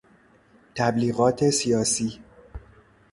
[0.75, 2.19] تبلیغات سیاسی